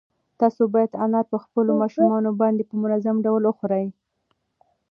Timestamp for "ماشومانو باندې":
1.81-2.63